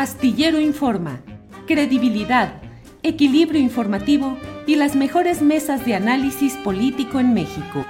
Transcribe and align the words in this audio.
Astillero 0.00 0.58
Informa, 0.58 1.20
credibilidad, 1.66 2.62
equilibrio 3.02 3.60
informativo 3.60 4.38
y 4.66 4.76
las 4.76 4.96
mejores 4.96 5.42
mesas 5.42 5.84
de 5.84 5.94
análisis 5.94 6.54
político 6.64 7.20
en 7.20 7.34
México. 7.34 7.84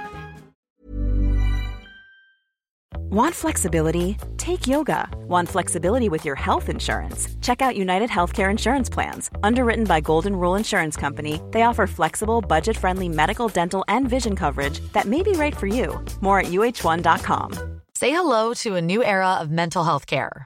Want 3.11 3.33
flexibility? 3.33 4.17
Take 4.35 4.67
yoga. 4.67 5.07
Want 5.29 5.47
flexibility 5.47 6.09
with 6.09 6.25
your 6.25 6.35
health 6.35 6.67
insurance? 6.67 7.29
Check 7.39 7.61
out 7.61 7.77
United 7.77 8.09
Healthcare 8.09 8.51
Insurance 8.51 8.89
Plans. 8.89 9.31
Underwritten 9.41 9.85
by 9.85 10.01
Golden 10.01 10.35
Rule 10.35 10.57
Insurance 10.57 10.97
Company, 10.97 11.39
they 11.51 11.61
offer 11.61 11.87
flexible, 11.87 12.41
budget 12.41 12.75
friendly 12.75 13.07
medical, 13.07 13.47
dental, 13.47 13.85
and 13.87 14.09
vision 14.09 14.35
coverage 14.35 14.81
that 14.91 15.05
may 15.05 15.23
be 15.23 15.31
right 15.31 15.55
for 15.55 15.67
you. 15.67 15.97
More 16.19 16.41
at 16.41 16.47
uh1.com. 16.47 17.81
Say 17.93 18.09
hello 18.09 18.53
to 18.55 18.75
a 18.75 18.81
new 18.81 19.01
era 19.01 19.35
of 19.35 19.49
mental 19.49 19.85
health 19.85 20.07
care. 20.07 20.45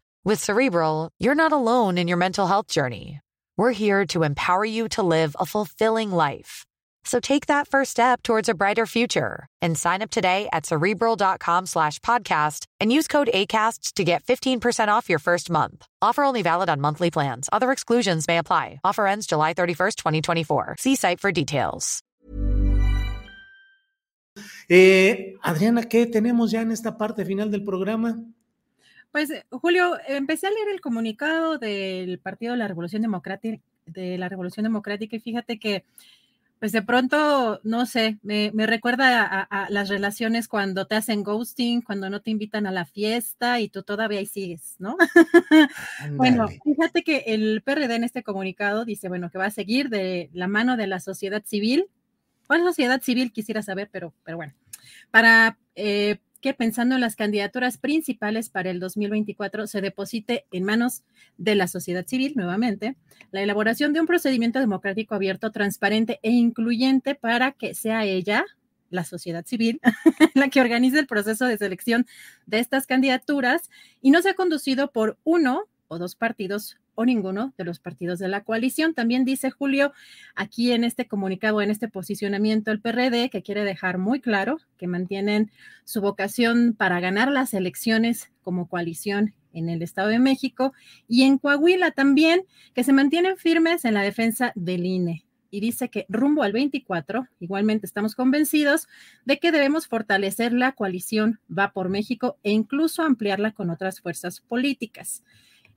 With 0.23 0.43
Cerebral, 0.43 1.09
you're 1.17 1.33
not 1.33 1.51
alone 1.51 1.97
in 1.97 2.07
your 2.07 2.17
mental 2.17 2.45
health 2.45 2.67
journey. 2.67 3.21
We're 3.57 3.71
here 3.71 4.05
to 4.13 4.21
empower 4.21 4.63
you 4.63 4.87
to 4.89 5.01
live 5.01 5.35
a 5.39 5.47
fulfilling 5.47 6.11
life. 6.11 6.63
So 7.05 7.19
take 7.19 7.47
that 7.47 7.67
first 7.67 7.89
step 7.89 8.21
towards 8.21 8.47
a 8.47 8.53
brighter 8.53 8.85
future 8.85 9.47
and 9.63 9.75
sign 9.75 10.03
up 10.03 10.11
today 10.11 10.47
at 10.53 10.67
cerebral.com 10.67 11.65
slash 11.65 11.97
podcast 12.01 12.65
and 12.79 12.93
use 12.93 13.07
code 13.07 13.31
ACasts 13.33 13.93
to 13.93 14.03
get 14.03 14.23
15% 14.25 14.89
off 14.89 15.09
your 15.09 15.17
first 15.17 15.49
month. 15.49 15.87
Offer 16.03 16.23
only 16.23 16.43
valid 16.43 16.69
on 16.69 16.79
monthly 16.79 17.09
plans. 17.09 17.49
Other 17.51 17.71
exclusions 17.71 18.27
may 18.27 18.37
apply. 18.37 18.79
Offer 18.83 19.07
ends 19.07 19.25
July 19.25 19.55
31st, 19.55 19.95
2024. 19.95 20.75
See 20.77 20.95
site 20.95 21.19
for 21.19 21.31
details. 21.31 22.03
Eh, 24.69 25.33
Adriana, 25.43 25.81
¿qué 25.89 26.05
tenemos 26.05 26.51
ya 26.51 26.61
en 26.61 26.71
esta 26.71 26.95
parte 26.95 27.25
final 27.25 27.49
del 27.49 27.65
programa? 27.65 28.23
Pues, 29.11 29.29
eh, 29.29 29.45
Julio, 29.49 29.97
empecé 30.07 30.47
a 30.47 30.51
leer 30.51 30.69
el 30.69 30.81
comunicado 30.81 31.57
del 31.57 32.19
Partido 32.19 32.53
de 32.53 32.57
la 32.57 32.67
Revolución 32.67 33.01
Democrática, 33.01 33.61
de 33.85 34.17
la 34.17 34.29
Revolución 34.29 34.63
Democrática, 34.63 35.15
y 35.15 35.19
fíjate 35.19 35.59
que, 35.59 35.83
pues 36.59 36.71
de 36.71 36.81
pronto, 36.81 37.59
no 37.63 37.85
sé, 37.85 38.19
me, 38.21 38.51
recuerda 38.67 39.47
a, 39.49 39.69
las 39.69 39.89
relaciones 39.89 40.47
cuando 40.47 40.85
te 40.85 40.95
hacen 40.95 41.23
ghosting, 41.23 41.81
cuando 41.81 42.09
no 42.09 42.21
te 42.21 42.29
invitan 42.29 42.67
a 42.67 42.71
la 42.71 42.85
fiesta 42.85 43.59
y 43.59 43.67
tú 43.67 43.83
todavía 43.83 44.19
ahí 44.19 44.27
sigues, 44.27 44.75
¿no? 44.77 44.95
bueno, 46.11 46.47
fíjate 46.47 47.03
que 47.03 47.23
el 47.27 47.63
PRD 47.63 47.95
en 47.95 48.03
este 48.03 48.23
comunicado 48.23 48.85
dice, 48.85 49.09
bueno, 49.09 49.31
que 49.31 49.39
va 49.39 49.45
a 49.45 49.51
seguir 49.51 49.89
de 49.89 50.29
la 50.33 50.47
mano 50.47 50.77
de 50.77 50.87
la 50.87 50.99
sociedad 50.99 51.43
civil. 51.43 51.87
¿Cuál 52.45 52.61
sociedad 52.61 53.01
civil? 53.01 53.31
Quisiera 53.31 53.63
saber, 53.63 53.89
pero, 53.91 54.13
pero 54.23 54.37
bueno, 54.37 54.53
para 55.09 55.57
eh, 55.75 56.19
que 56.41 56.53
pensando 56.53 56.95
en 56.95 57.01
las 57.01 57.15
candidaturas 57.15 57.77
principales 57.77 58.49
para 58.49 58.71
el 58.71 58.79
2024 58.79 59.67
se 59.67 59.81
deposite 59.81 60.45
en 60.51 60.63
manos 60.63 61.03
de 61.37 61.55
la 61.55 61.67
sociedad 61.67 62.05
civil 62.05 62.33
nuevamente 62.35 62.95
la 63.31 63.41
elaboración 63.41 63.93
de 63.93 64.01
un 64.01 64.07
procedimiento 64.07 64.59
democrático 64.59 65.15
abierto, 65.15 65.51
transparente 65.51 66.19
e 66.23 66.31
incluyente 66.31 67.15
para 67.15 67.51
que 67.51 67.73
sea 67.73 68.05
ella, 68.05 68.43
la 68.89 69.05
sociedad 69.05 69.45
civil, 69.45 69.79
la 70.35 70.49
que 70.49 70.61
organice 70.61 70.99
el 70.99 71.07
proceso 71.07 71.45
de 71.45 71.57
selección 71.57 72.05
de 72.45 72.59
estas 72.59 72.87
candidaturas 72.87 73.69
y 74.01 74.11
no 74.11 74.21
sea 74.21 74.33
conducido 74.33 74.91
por 74.91 75.17
uno 75.23 75.63
o 75.87 75.97
dos 75.97 76.15
partidos 76.15 76.77
o 77.01 77.05
ninguno 77.05 77.53
de 77.57 77.65
los 77.65 77.79
partidos 77.79 78.19
de 78.19 78.27
la 78.27 78.43
coalición. 78.43 78.93
También 78.93 79.25
dice 79.25 79.51
Julio 79.51 79.93
aquí 80.35 80.71
en 80.71 80.83
este 80.83 81.07
comunicado, 81.07 81.61
en 81.61 81.71
este 81.71 81.87
posicionamiento, 81.87 82.71
el 82.71 82.81
PRD, 82.81 83.29
que 83.29 83.43
quiere 83.43 83.63
dejar 83.63 83.97
muy 83.97 84.21
claro 84.21 84.57
que 84.77 84.87
mantienen 84.87 85.51
su 85.83 86.01
vocación 86.01 86.73
para 86.77 86.99
ganar 86.99 87.31
las 87.31 87.53
elecciones 87.53 88.31
como 88.41 88.67
coalición 88.67 89.33
en 89.53 89.69
el 89.69 89.81
Estado 89.81 90.07
de 90.07 90.19
México 90.19 90.73
y 91.07 91.23
en 91.23 91.37
Coahuila 91.37 91.91
también, 91.91 92.45
que 92.73 92.83
se 92.83 92.93
mantienen 92.93 93.37
firmes 93.37 93.83
en 93.85 93.95
la 93.95 94.01
defensa 94.01 94.53
del 94.55 94.85
INE 94.85 95.25
y 95.51 95.59
dice 95.59 95.89
que 95.89 96.05
rumbo 96.09 96.41
al 96.41 96.53
24, 96.53 97.27
igualmente 97.39 97.85
estamos 97.85 98.15
convencidos 98.15 98.87
de 99.25 99.37
que 99.37 99.51
debemos 99.51 99.87
fortalecer 99.87 100.53
la 100.53 100.71
coalición 100.71 101.39
Va 101.55 101.73
por 101.73 101.89
México 101.89 102.37
e 102.41 102.51
incluso 102.51 103.03
ampliarla 103.03 103.51
con 103.51 103.69
otras 103.69 103.99
fuerzas 103.99 104.39
políticas. 104.39 105.23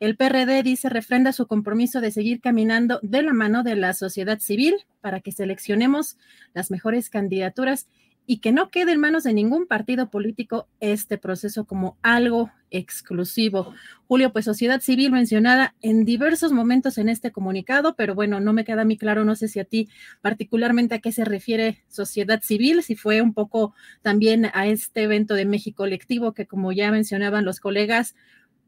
El 0.04 0.16
PRD 0.16 0.62
dice 0.62 0.90
refrenda 0.90 1.32
su 1.32 1.46
compromiso 1.46 2.02
de 2.02 2.10
seguir 2.10 2.42
caminando 2.42 3.00
de 3.02 3.22
la 3.22 3.32
mano 3.32 3.62
de 3.62 3.74
la 3.74 3.94
sociedad 3.94 4.38
civil 4.38 4.74
para 5.00 5.20
que 5.20 5.32
seleccionemos 5.32 6.18
las 6.52 6.70
mejores 6.70 7.08
candidaturas 7.08 7.88
y 8.26 8.40
que 8.40 8.52
no 8.52 8.70
quede 8.70 8.92
en 8.92 9.00
manos 9.00 9.24
de 9.24 9.32
ningún 9.32 9.66
partido 9.66 10.10
político 10.10 10.68
este 10.80 11.16
proceso 11.16 11.64
como 11.64 11.96
algo 12.02 12.50
exclusivo. 12.70 13.72
Julio, 14.06 14.30
pues 14.30 14.44
sociedad 14.44 14.82
civil 14.82 15.10
mencionada 15.10 15.74
en 15.80 16.04
diversos 16.04 16.52
momentos 16.52 16.98
en 16.98 17.08
este 17.08 17.32
comunicado, 17.32 17.96
pero 17.96 18.14
bueno, 18.14 18.40
no 18.40 18.52
me 18.52 18.64
queda 18.64 18.84
muy 18.84 18.98
claro, 18.98 19.24
no 19.24 19.36
sé 19.36 19.48
si 19.48 19.58
a 19.58 19.64
ti 19.64 19.88
particularmente 20.20 20.96
a 20.96 20.98
qué 20.98 21.12
se 21.12 21.24
refiere 21.24 21.82
sociedad 21.88 22.42
civil, 22.42 22.82
si 22.82 22.94
fue 22.94 23.22
un 23.22 23.32
poco 23.32 23.74
también 24.02 24.50
a 24.52 24.66
este 24.66 25.04
evento 25.04 25.32
de 25.32 25.46
México 25.46 25.84
colectivo 25.84 26.34
que 26.34 26.46
como 26.46 26.72
ya 26.72 26.90
mencionaban 26.90 27.46
los 27.46 27.58
colegas, 27.58 28.14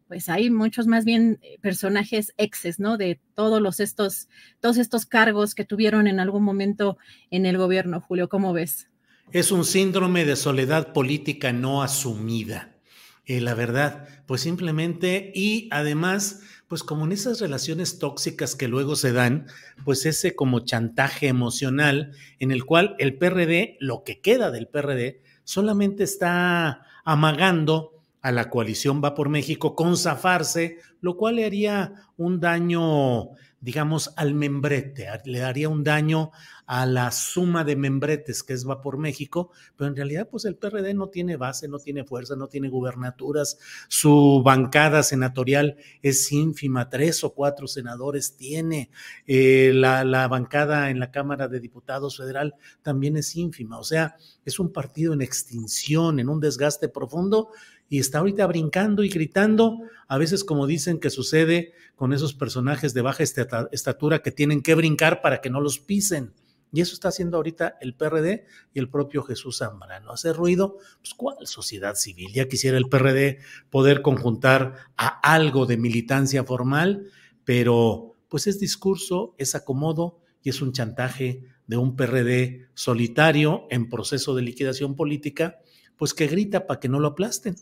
pues 0.08 0.28
hay 0.28 0.50
muchos 0.50 0.86
más 0.86 1.04
bien 1.04 1.38
eh, 1.42 1.58
personajes 1.60 2.32
exes, 2.36 2.78
¿no? 2.78 2.96
De 2.96 3.20
todos 3.34 3.60
los 3.60 3.80
estos, 3.80 4.28
todos 4.60 4.78
estos 4.78 5.06
cargos 5.06 5.54
que 5.54 5.64
tuvieron 5.64 6.06
en 6.06 6.20
algún 6.20 6.42
momento 6.42 6.96
en 7.30 7.46
el 7.46 7.58
gobierno, 7.58 8.00
Julio, 8.00 8.28
¿cómo 8.28 8.52
ves? 8.52 8.88
Es 9.32 9.50
un 9.50 9.64
síndrome 9.64 10.24
de 10.24 10.36
soledad 10.36 10.92
política 10.92 11.52
no 11.52 11.82
asumida. 11.82 12.76
Eh, 13.24 13.40
la 13.40 13.54
verdad, 13.54 14.08
pues 14.26 14.42
simplemente, 14.42 15.32
y 15.34 15.68
además, 15.72 16.42
pues 16.68 16.84
como 16.84 17.04
en 17.04 17.12
esas 17.12 17.40
relaciones 17.40 17.98
tóxicas 17.98 18.54
que 18.54 18.68
luego 18.68 18.94
se 18.94 19.12
dan, 19.12 19.46
pues 19.84 20.06
ese 20.06 20.36
como 20.36 20.60
chantaje 20.60 21.26
emocional 21.26 22.12
en 22.38 22.52
el 22.52 22.64
cual 22.64 22.94
el 23.00 23.18
PRD, 23.18 23.78
lo 23.80 24.04
que 24.04 24.20
queda 24.20 24.52
del 24.52 24.68
PRD, 24.68 25.22
solamente 25.42 26.04
está 26.04 26.82
amagando 27.04 27.95
a 28.22 28.32
la 28.32 28.50
coalición 28.50 29.02
Va 29.02 29.14
por 29.14 29.28
México 29.28 29.74
con 29.74 29.96
zafarse, 29.96 30.78
lo 31.00 31.16
cual 31.16 31.36
le 31.36 31.44
haría 31.44 31.94
un 32.16 32.40
daño, 32.40 33.30
digamos, 33.60 34.12
al 34.16 34.34
membrete, 34.34 35.08
le 35.24 35.38
daría 35.38 35.68
un 35.68 35.84
daño 35.84 36.30
a 36.66 36.84
la 36.84 37.10
suma 37.12 37.64
de 37.64 37.76
membretes 37.76 38.42
que 38.42 38.52
es 38.52 38.68
Va 38.68 38.82
por 38.82 38.98
México, 38.98 39.50
pero 39.76 39.88
en 39.88 39.96
realidad 39.96 40.28
pues 40.30 40.44
el 40.44 40.56
PRD 40.56 40.94
no 40.94 41.08
tiene 41.08 41.36
base, 41.36 41.68
no 41.68 41.78
tiene 41.78 42.04
fuerza, 42.04 42.36
no 42.36 42.48
tiene 42.48 42.68
gubernaturas, 42.68 43.58
su 43.88 44.42
bancada 44.44 45.02
senatorial 45.02 45.76
es 46.02 46.30
ínfima, 46.32 46.88
tres 46.88 47.22
o 47.24 47.32
cuatro 47.34 47.68
senadores 47.68 48.36
tiene, 48.36 48.90
eh, 49.26 49.70
la, 49.74 50.04
la 50.04 50.26
bancada 50.28 50.90
en 50.90 50.98
la 50.98 51.10
Cámara 51.10 51.48
de 51.48 51.60
Diputados 51.60 52.16
Federal 52.16 52.54
también 52.82 53.16
es 53.16 53.34
ínfima, 53.36 53.78
o 53.78 53.84
sea, 53.84 54.16
es 54.44 54.58
un 54.58 54.72
partido 54.72 55.12
en 55.12 55.22
extinción, 55.22 56.18
en 56.18 56.28
un 56.28 56.40
desgaste 56.40 56.88
profundo 56.88 57.50
y 57.88 58.00
está 58.00 58.18
ahorita 58.18 58.46
brincando 58.46 59.04
y 59.04 59.08
gritando, 59.08 59.78
a 60.08 60.18
veces 60.18 60.44
como 60.44 60.66
dicen 60.66 60.98
que 60.98 61.10
sucede 61.10 61.72
con 61.94 62.12
esos 62.12 62.34
personajes 62.34 62.94
de 62.94 63.02
baja 63.02 63.22
estatura 63.22 64.20
que 64.20 64.32
tienen 64.32 64.62
que 64.62 64.74
brincar 64.74 65.22
para 65.22 65.40
que 65.40 65.50
no 65.50 65.60
los 65.60 65.78
pisen. 65.78 66.32
Y 66.72 66.80
eso 66.80 66.94
está 66.94 67.08
haciendo 67.08 67.36
ahorita 67.36 67.78
el 67.80 67.94
PRD 67.94 68.46
y 68.74 68.78
el 68.78 68.88
propio 68.90 69.22
Jesús 69.22 69.58
Zambrano. 69.58 70.10
Hace 70.10 70.32
ruido, 70.32 70.78
pues 70.98 71.14
¿cuál 71.14 71.46
sociedad 71.46 71.94
civil? 71.94 72.32
Ya 72.32 72.48
quisiera 72.48 72.76
el 72.76 72.88
PRD 72.88 73.38
poder 73.70 74.02
conjuntar 74.02 74.74
a 74.96 75.08
algo 75.20 75.66
de 75.66 75.76
militancia 75.76 76.44
formal, 76.44 77.10
pero 77.44 78.16
pues 78.28 78.46
es 78.46 78.58
discurso, 78.58 79.34
es 79.38 79.54
acomodo 79.54 80.20
y 80.42 80.50
es 80.50 80.60
un 80.60 80.72
chantaje 80.72 81.42
de 81.66 81.76
un 81.76 81.96
PRD 81.96 82.68
solitario 82.74 83.66
en 83.70 83.88
proceso 83.88 84.34
de 84.34 84.42
liquidación 84.42 84.94
política, 84.96 85.58
pues 85.96 86.14
que 86.14 86.26
grita 86.26 86.66
para 86.66 86.80
que 86.80 86.88
no 86.88 87.00
lo 87.00 87.08
aplasten. 87.08 87.56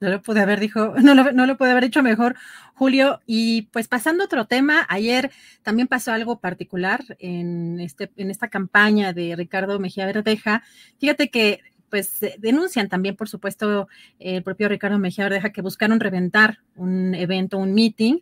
No 0.00 0.08
lo 0.08 0.22
pude 0.22 0.40
haber 0.40 0.60
dicho, 0.60 0.94
no 1.02 1.14
lo, 1.14 1.32
no 1.32 1.46
lo 1.46 1.56
pude 1.56 1.70
haber 1.70 1.84
dicho 1.84 2.02
mejor, 2.02 2.34
Julio. 2.74 3.20
Y 3.26 3.62
pues 3.72 3.86
pasando 3.86 4.22
a 4.22 4.26
otro 4.26 4.46
tema, 4.46 4.86
ayer 4.88 5.30
también 5.62 5.88
pasó 5.88 6.12
algo 6.12 6.40
particular 6.40 7.04
en, 7.18 7.78
este, 7.80 8.10
en 8.16 8.30
esta 8.30 8.48
campaña 8.48 9.12
de 9.12 9.36
Ricardo 9.36 9.78
Mejía 9.78 10.06
Verdeja. 10.06 10.62
Fíjate 10.98 11.30
que 11.30 11.60
pues 11.90 12.20
denuncian 12.38 12.88
también, 12.88 13.16
por 13.16 13.28
supuesto, 13.28 13.88
el 14.18 14.42
propio 14.42 14.68
Ricardo 14.68 14.98
Mejía 14.98 15.24
Verdeja 15.24 15.50
que 15.50 15.60
buscaron 15.60 16.00
reventar 16.00 16.60
un 16.76 17.14
evento, 17.14 17.58
un 17.58 17.74
meeting, 17.74 18.20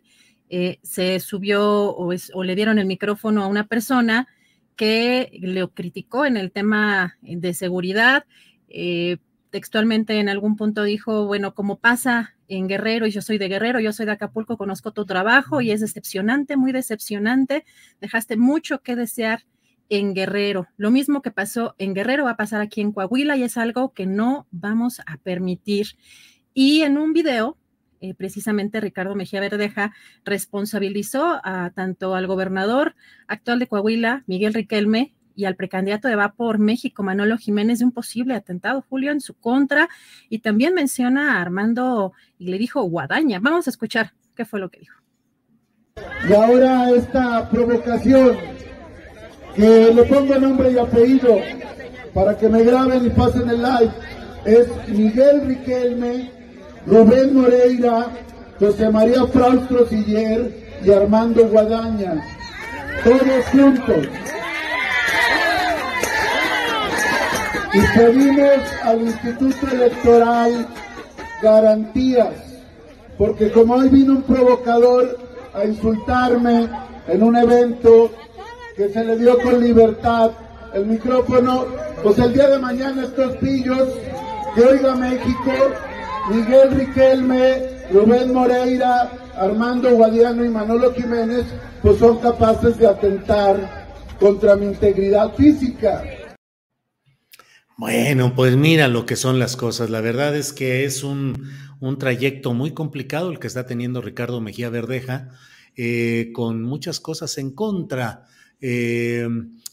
eh, 0.49 0.79
se 0.81 1.19
subió 1.19 1.95
o, 1.95 2.43
le 2.43 2.55
dieron 2.55 2.79
el 2.79 2.87
micrófono 2.87 3.43
a 3.43 3.47
una 3.47 3.67
persona 3.67 4.27
que 4.75 5.29
le 5.39 5.67
criticó 5.69 6.25
en 6.25 6.35
el 6.35 6.51
tema 6.51 7.17
de 7.21 7.53
seguridad. 7.53 8.25
Eh, 8.67 9.17
textualmente 9.49 10.19
en 10.19 10.29
algún 10.29 10.55
punto 10.55 10.83
dijo, 10.83 11.25
bueno, 11.25 11.53
como 11.53 11.79
pasa 11.79 12.35
en 12.47 12.67
Guerrero, 12.67 13.07
y 13.07 13.11
yo 13.11 13.21
soy 13.21 13.37
de 13.37 13.47
Guerrero, 13.47 13.79
yo 13.79 13.93
soy 13.93 14.05
de 14.05 14.13
Acapulco, 14.13 14.57
conozco 14.57 14.91
tu 14.91 15.05
trabajo 15.05 15.61
y 15.61 15.71
es 15.71 15.81
decepcionante, 15.81 16.57
muy 16.57 16.71
decepcionante, 16.71 17.65
dejaste 18.01 18.37
mucho 18.37 18.81
que 18.81 18.95
desear 18.95 19.45
en 19.89 20.13
Guerrero. 20.13 20.67
Lo 20.77 20.91
mismo 20.91 21.21
que 21.21 21.31
pasó 21.31 21.75
en 21.77 21.93
Guerrero 21.93 22.25
va 22.25 22.31
a 22.31 22.37
pasar 22.37 22.61
aquí 22.61 22.81
en 22.81 22.91
Coahuila 22.91 23.37
y 23.37 23.43
es 23.43 23.57
algo 23.57 23.93
que 23.93 24.05
no 24.05 24.47
vamos 24.51 25.01
a 25.05 25.17
permitir. 25.17 25.87
Y 26.53 26.81
en 26.81 26.97
un 26.97 27.13
video, 27.13 27.57
eh, 28.01 28.13
precisamente 28.13 28.79
Ricardo 28.79 29.15
Mejía 29.15 29.41
Verdeja 29.41 29.93
responsabilizó 30.23 31.41
a 31.43 31.71
tanto 31.71 32.15
al 32.15 32.27
gobernador 32.27 32.95
actual 33.27 33.59
de 33.59 33.67
Coahuila, 33.67 34.23
Miguel 34.27 34.53
Riquelme, 34.53 35.15
y 35.39 35.45
al 35.45 35.55
precandidato 35.55 36.09
de 36.09 36.17
Va 36.17 36.33
por 36.33 36.59
México, 36.59 37.01
Manolo 37.01 37.37
Jiménez, 37.37 37.79
de 37.79 37.85
un 37.85 37.93
posible 37.93 38.35
atentado, 38.35 38.83
Julio, 38.89 39.13
en 39.13 39.21
su 39.21 39.35
contra. 39.35 39.87
Y 40.27 40.39
también 40.39 40.73
menciona 40.73 41.37
a 41.37 41.41
Armando 41.41 42.11
y 42.37 42.47
le 42.47 42.57
dijo 42.57 42.83
Guadaña. 42.83 43.39
Vamos 43.39 43.65
a 43.65 43.69
escuchar 43.69 44.11
qué 44.35 44.43
fue 44.43 44.59
lo 44.59 44.67
que 44.67 44.81
dijo. 44.81 44.97
Y 46.29 46.33
ahora 46.33 46.89
esta 46.89 47.49
provocación, 47.49 48.35
que 49.55 49.93
le 49.93 50.03
pongo 50.03 50.35
nombre 50.35 50.73
y 50.73 50.77
apellido 50.77 51.37
para 52.13 52.37
que 52.37 52.49
me 52.49 52.61
graben 52.65 53.05
y 53.05 53.09
pasen 53.09 53.49
el 53.49 53.61
live, 53.61 53.93
es 54.43 54.67
Miguel 54.89 55.47
Riquelme, 55.47 56.31
Rubén 56.85 57.33
Moreira, 57.33 58.07
José 58.59 58.89
María 58.89 59.25
Fraustro 59.27 59.87
Siller 59.87 60.51
y 60.83 60.91
Armando 60.91 61.47
Guadaña. 61.47 62.21
Todos 63.05 63.45
juntos. 63.53 64.09
Y 67.73 67.79
pedimos 67.97 68.59
al 68.83 69.01
Instituto 69.01 69.67
Electoral 69.71 70.67
garantías, 71.41 72.33
porque 73.17 73.51
como 73.51 73.75
hoy 73.75 73.89
vino 73.89 74.13
un 74.13 74.23
provocador 74.23 75.17
a 75.53 75.65
insultarme 75.65 76.69
en 77.07 77.23
un 77.23 77.35
evento 77.35 78.11
que 78.75 78.89
se 78.89 79.03
le 79.03 79.17
dio 79.17 79.37
con 79.39 79.59
libertad 79.59 80.31
el 80.73 80.85
micrófono, 80.85 81.65
pues 82.03 82.17
el 82.19 82.33
día 82.33 82.49
de 82.49 82.59
mañana 82.59 83.03
estos 83.03 83.35
pillos 83.37 83.89
que 84.55 84.63
oiga 84.63 84.95
México, 84.95 85.51
Miguel 86.29 86.71
Riquelme, 86.71 87.79
Rubén 87.91 88.33
Moreira, 88.33 89.09
Armando 89.35 89.91
Guadiano 89.91 90.45
y 90.45 90.49
Manolo 90.49 90.93
Jiménez, 90.93 91.45
pues 91.81 91.97
son 91.97 92.17
capaces 92.17 92.77
de 92.77 92.87
atentar 92.87 93.87
contra 94.19 94.55
mi 94.55 94.67
integridad 94.67 95.33
física. 95.35 96.03
Bueno, 97.79 98.35
pues 98.35 98.57
mira 98.57 98.89
lo 98.89 99.05
que 99.05 99.15
son 99.15 99.39
las 99.39 99.55
cosas. 99.55 99.89
La 99.89 100.01
verdad 100.01 100.35
es 100.35 100.51
que 100.51 100.83
es 100.83 101.01
un, 101.01 101.49
un 101.79 101.97
trayecto 101.97 102.53
muy 102.53 102.73
complicado 102.73 103.31
el 103.31 103.39
que 103.39 103.47
está 103.47 103.65
teniendo 103.65 104.01
Ricardo 104.01 104.41
Mejía 104.41 104.69
Verdeja, 104.69 105.29
eh, 105.77 106.31
con 106.33 106.61
muchas 106.61 106.99
cosas 106.99 107.37
en 107.37 107.51
contra. 107.51 108.25
Eh, 108.59 109.25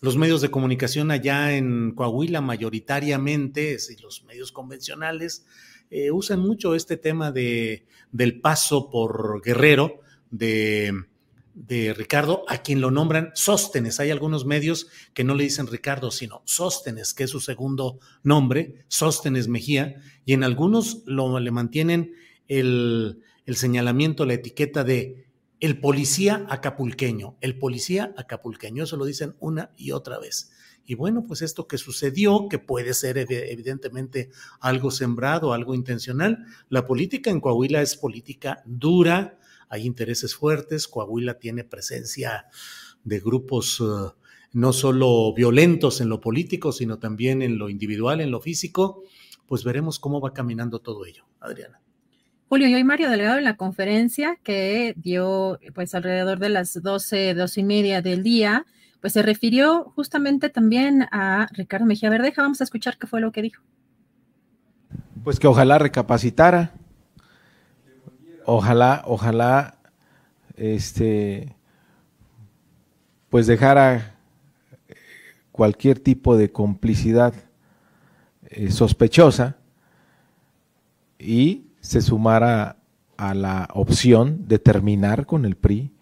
los 0.02 0.16
medios 0.16 0.40
de 0.40 0.52
comunicación 0.52 1.10
allá 1.10 1.56
en 1.56 1.96
Coahuila 1.96 2.40
mayoritariamente, 2.40 3.76
los 4.00 4.22
medios 4.22 4.52
convencionales, 4.52 5.44
eh, 5.90 6.12
usan 6.12 6.38
mucho 6.38 6.76
este 6.76 6.96
tema 6.96 7.32
de, 7.32 7.86
del 8.12 8.40
paso 8.40 8.88
por 8.88 9.42
Guerrero, 9.42 9.98
de 10.30 10.94
de 11.56 11.94
Ricardo, 11.94 12.44
a 12.48 12.58
quien 12.58 12.82
lo 12.82 12.90
nombran 12.90 13.30
Sóstenes. 13.34 13.98
Hay 13.98 14.10
algunos 14.10 14.44
medios 14.44 14.88
que 15.14 15.24
no 15.24 15.34
le 15.34 15.44
dicen 15.44 15.66
Ricardo, 15.66 16.10
sino 16.10 16.42
Sóstenes, 16.44 17.14
que 17.14 17.24
es 17.24 17.30
su 17.30 17.40
segundo 17.40 17.98
nombre, 18.22 18.84
Sóstenes 18.88 19.48
Mejía, 19.48 19.96
y 20.26 20.34
en 20.34 20.44
algunos 20.44 21.02
lo, 21.06 21.40
le 21.40 21.50
mantienen 21.50 22.12
el, 22.46 23.22
el 23.46 23.56
señalamiento, 23.56 24.26
la 24.26 24.34
etiqueta 24.34 24.84
de 24.84 25.24
el 25.58 25.80
policía 25.80 26.44
acapulqueño, 26.50 27.38
el 27.40 27.58
policía 27.58 28.12
acapulqueño, 28.18 28.84
eso 28.84 28.98
lo 28.98 29.06
dicen 29.06 29.34
una 29.40 29.72
y 29.78 29.92
otra 29.92 30.18
vez. 30.18 30.50
Y 30.84 30.94
bueno, 30.94 31.24
pues 31.26 31.40
esto 31.40 31.66
que 31.66 31.78
sucedió, 31.78 32.48
que 32.50 32.58
puede 32.58 32.92
ser 32.92 33.16
evidentemente 33.16 34.28
algo 34.60 34.90
sembrado, 34.90 35.54
algo 35.54 35.74
intencional, 35.74 36.44
la 36.68 36.86
política 36.86 37.30
en 37.30 37.40
Coahuila 37.40 37.80
es 37.80 37.96
política 37.96 38.62
dura, 38.66 39.38
hay 39.68 39.86
intereses 39.86 40.34
fuertes, 40.34 40.88
Coahuila 40.88 41.38
tiene 41.38 41.64
presencia 41.64 42.46
de 43.04 43.20
grupos 43.20 43.80
eh, 43.80 44.12
no 44.52 44.72
solo 44.72 45.34
violentos 45.34 46.00
en 46.00 46.08
lo 46.08 46.20
político, 46.20 46.72
sino 46.72 46.98
también 46.98 47.42
en 47.42 47.58
lo 47.58 47.68
individual, 47.68 48.20
en 48.20 48.30
lo 48.30 48.40
físico, 48.40 49.02
pues 49.46 49.64
veremos 49.64 49.98
cómo 49.98 50.20
va 50.20 50.32
caminando 50.32 50.80
todo 50.80 51.04
ello. 51.06 51.24
Adriana. 51.40 51.80
Julio, 52.48 52.68
y 52.68 52.74
hoy 52.74 52.84
Mario 52.84 53.10
Delegado 53.10 53.38
en 53.38 53.44
la 53.44 53.56
conferencia 53.56 54.38
que 54.42 54.94
dio 54.96 55.58
pues 55.74 55.94
alrededor 55.94 56.38
de 56.38 56.48
las 56.48 56.80
12, 56.80 57.34
12 57.34 57.60
y 57.60 57.64
media 57.64 58.02
del 58.02 58.22
día, 58.22 58.66
pues 59.00 59.14
se 59.14 59.22
refirió 59.22 59.92
justamente 59.96 60.48
también 60.48 61.06
a 61.10 61.48
Ricardo 61.52 61.86
Mejía 61.86 62.08
Verdeja. 62.08 62.42
Vamos 62.42 62.60
a 62.60 62.64
escuchar 62.64 62.98
qué 62.98 63.06
fue 63.06 63.20
lo 63.20 63.32
que 63.32 63.42
dijo. 63.42 63.62
Pues 65.24 65.40
que 65.40 65.48
ojalá 65.48 65.78
recapacitara, 65.78 66.72
ojalá, 68.46 69.02
ojalá, 69.06 69.78
este, 70.56 71.54
pues 73.28 73.46
dejara 73.46 74.14
cualquier 75.52 75.98
tipo 75.98 76.37
de 76.37 76.50
complicidad 76.50 77.34
eh, 78.48 78.70
sospechosa 78.70 79.56
y 81.19 81.66
se 81.81 82.00
sumara 82.00 82.76
a 83.16 83.34
la 83.34 83.69
opción 83.72 84.46
de 84.49 84.58
terminar 84.58 85.26
con 85.26 85.44
el 85.44 85.56
PRI, 85.56 85.92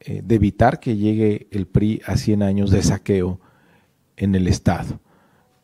eh, 0.00 0.22
de 0.24 0.34
evitar 0.34 0.80
que 0.80 0.96
llegue 0.96 1.48
el 1.50 1.66
PRI 1.66 2.02
a 2.06 2.16
100 2.16 2.42
años 2.42 2.70
de 2.70 2.82
saqueo 2.82 3.40
en 4.16 4.34
el 4.34 4.48
Estado, 4.48 5.00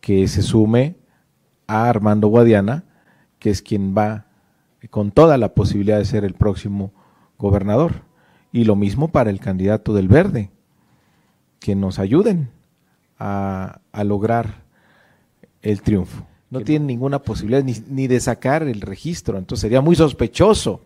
que 0.00 0.27
se 0.29 0.43
sume 0.43 0.97
a 1.67 1.88
Armando 1.88 2.29
Guadiana, 2.29 2.85
que 3.38 3.50
es 3.50 3.62
quien 3.62 3.95
va 3.97 4.27
con 4.90 5.12
toda 5.12 5.38
la 5.38 5.55
posibilidad 5.55 5.99
de 5.99 6.05
ser 6.05 6.25
el 6.25 6.34
próximo 6.34 6.93
gobernador. 7.38 8.02
Y 8.52 8.64
lo 8.64 8.76
mismo 8.76 9.08
para 9.08 9.31
el 9.31 9.40
candidato 9.40 9.94
del 9.94 10.08
verde, 10.08 10.50
que 11.61 11.75
nos 11.75 11.99
ayuden 11.99 12.50
a, 13.18 13.80
lograr 14.04 14.62
el 15.62 15.80
triunfo. 15.83 16.26
No 16.50 16.61
tienen 16.61 16.87
ninguna 16.87 17.21
posibilidad 17.21 17.62
ni, 17.62 17.75
ni, 17.88 18.09
de 18.09 18.21
sacar 18.21 18.64
el 18.64 18.80
registro, 18.80 19.38
entonces 19.38 19.62
sería 19.62 19.80
muy 19.80 19.97
sospechoso 19.97 20.83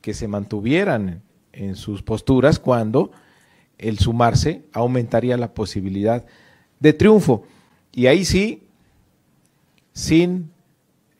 que 0.00 0.14
se 0.14 0.26
mantuvieran 0.26 1.22
en 1.52 1.76
sus 1.76 2.02
posturas 2.02 2.58
cuando 2.58 3.12
el 3.76 3.98
sumarse 3.98 4.64
aumentaría 4.72 5.36
la 5.36 5.52
posibilidad 5.54 6.24
de 6.80 6.92
triunfo. 6.92 7.44
Y 7.92 8.06
ahí 8.06 8.24
sí, 8.24 8.62
sin 9.92 10.50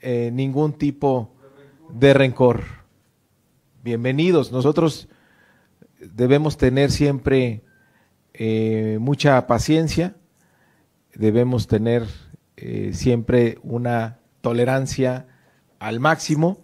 eh, 0.00 0.30
ningún 0.32 0.72
tipo 0.72 1.30
de 1.92 2.14
rencor. 2.14 2.64
Bienvenidos. 3.82 4.52
Nosotros 4.52 5.08
debemos 6.00 6.56
tener 6.56 6.90
siempre 6.90 7.62
eh, 8.34 8.98
mucha 9.00 9.46
paciencia, 9.46 10.16
debemos 11.14 11.66
tener 11.66 12.06
eh, 12.56 12.90
siempre 12.92 13.58
una 13.62 14.18
tolerancia 14.40 15.26
al 15.78 16.00
máximo 16.00 16.58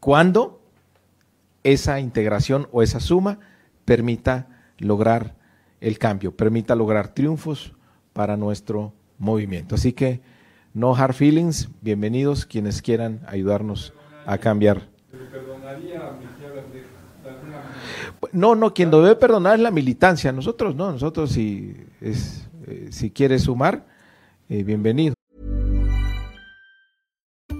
cuando 0.00 0.62
esa 1.64 2.00
integración 2.00 2.68
o 2.72 2.82
esa 2.82 3.00
suma 3.00 3.40
permita 3.84 4.48
lograr 4.78 5.34
el 5.80 5.98
cambio, 5.98 6.36
permita 6.36 6.74
lograr 6.74 7.08
triunfos 7.08 7.74
para 8.12 8.36
nuestro 8.36 8.94
movimiento. 9.18 9.74
Así 9.74 9.92
que 9.92 10.20
no 10.74 10.94
hard 10.94 11.14
feelings, 11.14 11.68
bienvenidos 11.80 12.46
quienes 12.46 12.82
quieran 12.82 13.20
ayudarnos 13.26 13.92
a 14.28 14.36
cambiar. 14.36 14.86
No, 18.32 18.54
no, 18.54 18.74
quien 18.74 18.90
debe 18.90 19.16
perdonar 19.16 19.54
es 19.54 19.60
la 19.60 19.70
militancia. 19.70 20.32
Nosotros 20.32 20.74
no, 20.74 20.92
nosotros 20.92 21.32
si, 21.32 21.74
es, 22.00 22.46
eh, 22.66 22.88
si 22.90 23.10
quiere 23.10 23.38
sumar, 23.38 23.86
eh, 24.50 24.62
bienvenido. 24.64 25.14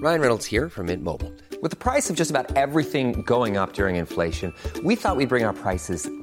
Ryan 0.01 0.21
Reynolds 0.21 0.45
here 0.45 0.69
from 0.69 0.85
Mint 0.85 1.03
Mobile. 1.03 1.33
With 1.61 1.71
the 1.71 1.77
price 1.77 2.09
of 2.09 2.15
just 2.15 2.31
about 2.31 2.55
everything 2.55 3.23
going 3.25 3.57
up 3.57 3.73
during 3.73 3.95
inflation, 3.97 4.53
we 4.83 4.95
thought 4.95 5.17
we'd 5.17 5.27
bring 5.27 5.43
our 5.43 5.53
prices 5.53 6.07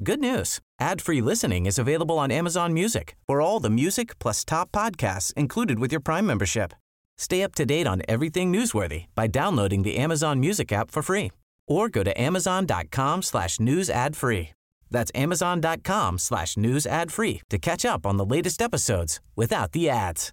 Good 0.00 0.20
news. 0.20 0.60
Ad-free 0.78 1.20
listening 1.20 1.66
is 1.66 1.76
available 1.76 2.20
on 2.20 2.30
Amazon 2.30 2.72
Music. 2.72 3.16
For 3.26 3.40
all 3.40 3.58
the 3.58 3.68
music 3.68 4.16
plus 4.20 4.44
top 4.44 4.70
podcasts 4.70 5.32
included 5.34 5.80
with 5.80 5.90
your 5.90 6.00
Prime 6.00 6.24
membership. 6.24 6.72
Stay 7.16 7.42
up 7.42 7.52
to 7.56 7.66
date 7.66 7.88
on 7.88 8.02
everything 8.08 8.52
newsworthy 8.52 9.06
by 9.16 9.26
downloading 9.26 9.82
the 9.82 9.96
Amazon 9.96 10.38
Music 10.38 10.70
app 10.70 10.92
for 10.92 11.02
free 11.02 11.32
or 11.66 11.88
go 11.88 12.04
to 12.04 12.14
amazon.com 12.20 13.22
slash 13.22 13.58
news 13.58 13.90
ad 13.90 14.14
free. 14.14 14.50
That's 14.88 15.10
amazon.com 15.16 16.18
slash 16.18 16.56
news 16.56 16.86
ad 16.86 17.10
free 17.10 17.42
to 17.50 17.58
catch 17.58 17.84
up 17.84 18.06
on 18.06 18.18
the 18.18 18.24
latest 18.24 18.62
episodes 18.62 19.20
without 19.34 19.72
the 19.72 19.90
ads. 19.90 20.32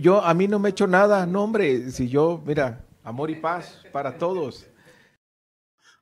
Yo, 0.00 0.20
a 0.20 0.32
mí 0.32 0.48
no 0.48 0.58
me 0.58 0.70
he 0.70 0.72
hecho 0.72 0.86
nada, 0.86 1.26
no 1.26 1.40
hombre, 1.40 1.90
si 1.90 2.06
yo, 2.06 2.40
mira, 2.46 2.78
amor 3.04 3.28
y 3.28 3.34
paz 3.34 3.76
para 3.92 4.12
todos. 4.16 4.64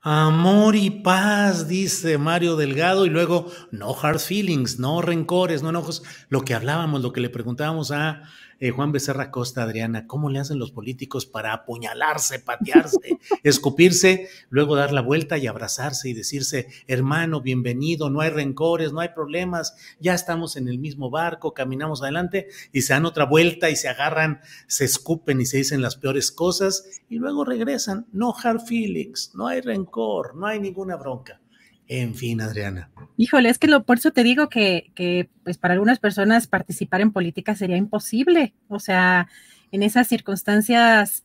Amor 0.05 0.75
y 0.75 0.91
paz, 0.91 1.69
dice 1.69 2.19
Mario 2.19 2.57
Delgado, 2.57 3.07
y 3.07 3.09
luego 3.09 3.53
no 3.71 3.95
hard 3.95 4.19
feelings, 4.19 4.81
no 4.81 5.01
rencores, 5.01 5.63
no 5.63 5.69
enojos. 5.69 6.03
Lo 6.29 6.41
que 6.41 6.55
hablábamos, 6.55 7.03
lo 7.03 7.13
que 7.13 7.21
le 7.21 7.31
preguntábamos 7.31 7.93
a 7.93 8.23
eh, 8.63 8.71
Juan 8.71 8.93
Becerra 8.93 9.33
Costa, 9.33 9.65
Adriana, 9.65 10.07
¿cómo 10.07 10.31
le 10.31 10.39
hacen 10.39 10.61
los 10.61 10.71
políticos 10.71 11.27
para 11.27 11.53
apuñalarse, 11.53 12.39
patearse, 12.39 13.19
escupirse, 13.43 14.29
luego 14.51 14.77
dar 14.77 14.93
la 14.93 15.01
vuelta 15.01 15.37
y 15.37 15.49
abrazarse 15.49 16.09
y 16.09 16.15
decirse, 16.15 16.69
hermano, 16.87 17.41
bienvenido, 17.41 18.09
no 18.09 18.21
hay 18.21 18.31
rencores, 18.31 18.93
no 18.93 19.01
hay 19.01 19.09
problemas, 19.09 19.75
ya 19.99 20.15
estamos 20.15 20.57
en 20.57 20.69
el 20.69 20.79
mismo 20.79 21.11
barco, 21.11 21.55
caminamos 21.55 22.03
adelante 22.03 22.47
y 22.71 22.83
se 22.83 22.93
dan 22.93 23.05
otra 23.05 23.25
vuelta 23.25 23.69
y 23.69 23.75
se 23.75 23.89
agarran, 23.89 24.43
se 24.69 24.85
escupen 24.85 25.41
y 25.41 25.47
se 25.47 25.57
dicen 25.57 25.83
las 25.83 25.97
peores 25.97 26.31
cosas 26.31 27.03
y 27.09 27.17
luego 27.17 27.45
regresan, 27.45 28.07
no 28.13 28.33
hard 28.33 28.61
feelings, 28.61 29.33
no 29.35 29.49
hay 29.49 29.61
rencor, 29.61 30.37
no 30.37 30.47
hay 30.47 30.61
ninguna 30.61 30.95
bronca. 30.95 31.42
En 31.89 32.15
fin, 32.15 32.41
Adriana. 32.41 32.91
Híjole, 33.17 33.49
es 33.51 33.59
que 33.59 33.67
lo, 33.67 33.85
por 33.85 33.99
eso 33.99 34.13
te 34.13 34.23
digo 34.23 34.49
que, 34.49 34.91
que, 34.95 35.29
pues 35.45 35.59
para 35.59 35.75
algunas 35.75 35.99
personas 35.99 36.47
participar 36.47 37.01
en 37.01 37.13
política 37.13 37.55
sería 37.55 37.77
imposible. 37.77 38.55
O 38.69 38.79
sea, 38.79 39.29
en 39.73 39.83
esas 39.83 40.09
circunstancias, 40.09 41.25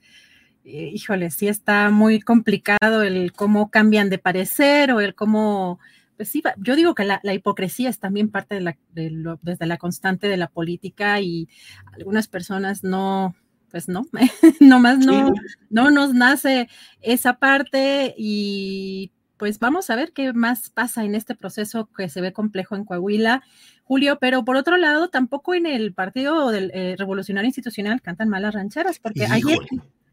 eh, 0.66 0.92
híjole, 0.94 1.32
sí 1.32 1.48
está 1.48 1.90
muy 1.90 2.20
complicado 2.20 3.04
el 3.04 3.32
cómo 3.32 3.70
cambian 3.70 4.10
de 4.10 4.18
parecer 4.18 4.92
o 4.92 5.00
el 5.00 5.16
cómo, 5.16 5.80
pues 6.18 6.30
sí, 6.30 6.44
yo 6.58 6.76
digo 6.76 6.96
que 6.96 7.06
la, 7.06 7.20
la 7.24 7.34
hipocresía 7.34 7.90
es 7.90 8.00
también 8.00 8.30
parte 8.30 8.56
de 8.56 8.62
la, 8.62 8.78
de 8.94 9.12
lo, 9.12 9.40
desde 9.42 9.66
la 9.66 9.78
constante 9.78 10.28
de 10.28 10.38
la 10.38 10.50
política 10.50 11.22
y 11.22 11.48
algunas 11.94 12.28
personas 12.28 12.84
no, 12.84 13.36
pues 13.70 13.88
no, 13.88 14.06
nomás 14.60 15.00
no, 15.00 15.34
no 15.70 15.92
nos 15.92 16.14
nace 16.14 16.68
esa 17.02 17.40
parte 17.40 18.14
y 18.18 19.12
pues 19.38 19.60
vamos 19.60 19.90
a 19.90 19.96
ver 19.96 20.12
qué 20.14 20.34
más 20.34 20.70
pasa 20.70 21.04
en 21.04 21.16
este 21.16 21.36
proceso 21.36 21.90
que 21.96 22.10
se 22.10 22.22
ve 22.22 22.34
complejo 22.34 22.76
en 22.76 22.86
Coahuila, 22.86 23.44
Julio, 23.84 24.18
pero 24.20 24.44
por 24.44 24.56
otro 24.56 24.78
lado, 24.78 25.10
tampoco 25.10 25.54
en 25.54 25.66
el 25.66 25.94
Partido 25.94 26.52
del 26.52 26.72
eh, 26.74 26.96
Revolucionario 26.98 27.48
Institucional 27.48 28.02
cantan 28.02 28.30
malas 28.30 28.54
rancheras, 28.54 29.00
porque 29.00 29.24
Híjole. 29.24 29.36
ayer, 29.36 29.60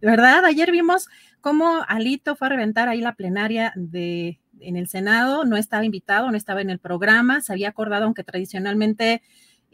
¿verdad? 0.00 0.45
Ayer 0.45 0.71
vimos 0.71 1.09
cómo 1.40 1.83
Alito 1.88 2.37
fue 2.37 2.47
a 2.47 2.50
reventar 2.50 2.88
ahí 2.88 3.00
la 3.00 3.14
plenaria 3.14 3.73
de 3.76 4.38
en 4.61 4.76
el 4.76 4.88
Senado, 4.88 5.45
no 5.45 5.57
estaba 5.57 5.85
invitado, 5.85 6.31
no 6.31 6.37
estaba 6.37 6.61
en 6.61 6.71
el 6.71 6.78
programa, 6.78 7.40
se 7.40 7.52
había 7.52 7.69
acordado, 7.69 8.04
aunque 8.04 8.25
tradicionalmente 8.25 9.23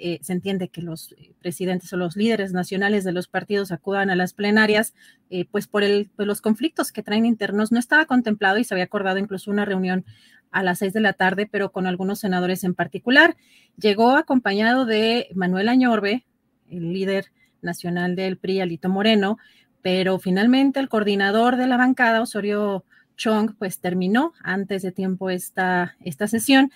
eh, 0.03 0.19
se 0.23 0.33
entiende 0.33 0.69
que 0.69 0.81
los 0.81 1.15
presidentes 1.41 1.93
o 1.93 1.99
los 1.99 2.17
líderes 2.17 2.55
nacionales 2.55 3.05
de 3.05 3.13
los 3.13 3.29
partidos 3.29 3.71
acudan 3.71 4.09
a 4.09 4.17
las 4.17 4.33
plenarias, 4.33 4.95
eh, 5.29 5.45
pues 5.45 5.67
por, 5.67 5.85
el, 5.85 6.09
por 6.17 6.27
los 6.27 6.41
conflictos 6.41 6.91
que 6.91 7.03
traen 7.03 7.27
internos, 7.27 7.71
no 7.71 7.79
estaba 7.79 8.07
contemplado 8.07 8.57
y 8.57 8.65
se 8.65 8.73
había 8.73 8.85
acordado 8.85 9.19
incluso 9.19 9.51
una 9.51 9.67
reunión 9.67 10.07
a 10.51 10.63
las 10.63 10.79
seis 10.79 10.95
de 10.95 11.01
la 11.01 11.13
tarde, 11.13 11.47
pero 11.51 11.71
con 11.71 11.87
algunos 11.87 12.19
senadores 12.19 12.65
en 12.65 12.75
particular. 12.75 13.37
Llegó 13.77 14.13
acompañado 14.17 14.87
de 14.87 15.29
Manuel 15.35 15.69
Añorbe, 15.69 16.25
el 16.71 16.95
líder 16.95 17.27
nacional 17.61 18.17
del 18.17 18.39
PRI, 18.39 18.61
Alito 18.61 18.89
Moreno, 18.89 19.37
pero 19.83 20.19
finalmente 20.19 20.81
el 20.81 20.89
coordinador 20.89 21.57
de 21.57 21.67
la 21.67 21.77
bancada, 21.77 22.23
Osorio 22.23 22.85
Chong, 23.19 23.55
pues 23.59 23.81
terminó 23.81 24.33
antes 24.43 24.81
de 24.81 24.93
tiempo 24.93 25.29
esta, 25.29 25.97
esta 26.01 26.27
sesión 26.27 26.73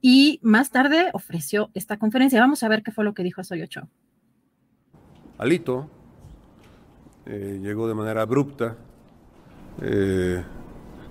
y 0.00 0.38
más 0.42 0.70
tarde 0.70 1.10
ofreció 1.12 1.70
esta 1.74 1.98
conferencia. 1.98 2.40
Vamos 2.40 2.62
a 2.62 2.68
ver 2.68 2.82
qué 2.82 2.92
fue 2.92 3.04
lo 3.04 3.14
que 3.14 3.22
dijo 3.22 3.40
Osorio 3.40 3.66
Chong. 3.66 3.88
Alito 5.38 5.88
eh, 7.26 7.60
llegó 7.62 7.86
de 7.86 7.94
manera 7.94 8.22
abrupta, 8.22 8.76
eh, 9.82 10.42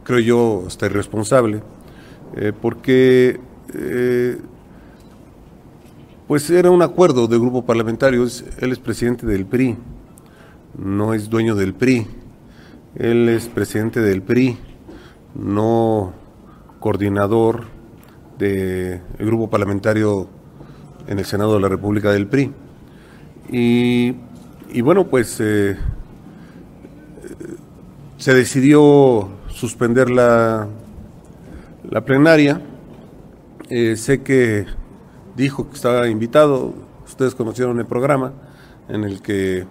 creo 0.04 0.20
yo 0.20 0.64
hasta 0.68 0.88
irresponsable, 0.88 1.62
eh, 2.36 2.54
porque 2.60 3.40
pues 6.28 6.50
era 6.50 6.72
un 6.72 6.82
acuerdo 6.82 7.28
de 7.28 7.38
grupo 7.38 7.66
parlamentario, 7.66 8.26
él 8.60 8.72
es 8.72 8.80
presidente 8.80 9.26
del 9.26 9.46
PRI, 9.46 9.78
no 10.78 11.14
es 11.14 11.30
dueño 11.30 11.56
del 11.56 11.74
PRI, 11.74 12.08
él 12.96 13.30
es 13.30 13.48
presidente 13.48 14.02
del 14.02 14.22
PRI, 14.22 14.58
no 15.36 16.14
coordinador 16.80 17.77
del 18.38 19.02
grupo 19.20 19.50
parlamentario 19.50 20.28
en 21.08 21.20
el 21.20 21.26
Senado 21.26 21.56
de 21.56 21.62
la 21.62 21.70
República 21.70 22.12
del 22.12 22.28
PRI. 22.28 22.52
Y, 23.50 24.82
bueno, 24.82 25.08
pues 25.08 25.38
eh, 25.40 25.78
se 28.18 28.34
decidió 28.34 29.30
suspender 29.50 30.10
la, 30.10 30.68
la 31.90 32.02
plenaria. 32.06 32.62
Eh, 33.70 33.96
sé 33.96 34.22
que 34.22 34.66
dijo 35.36 35.70
que 35.70 35.76
estaba 35.76 36.08
invitado, 36.08 36.74
ustedes 37.06 37.36
conocieron 37.36 37.80
el 37.80 37.86
programa 37.86 38.34
en 38.90 39.04
el 39.04 39.22
que 39.22 39.66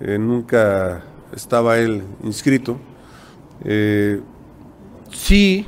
eh, 0.00 0.18
nunca 0.18 1.02
estaba 1.34 1.78
él 1.78 2.02
inscrito. 2.22 2.78
Eh, 3.64 4.20
sí, 5.10 5.66